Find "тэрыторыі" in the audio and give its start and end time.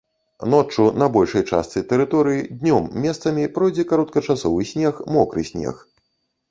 1.93-2.47